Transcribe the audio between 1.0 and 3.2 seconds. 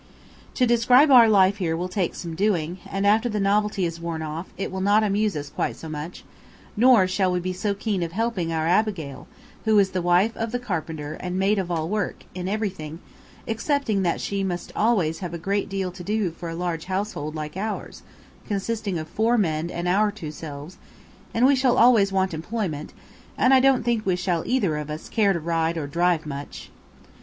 our life here will take some doing, and,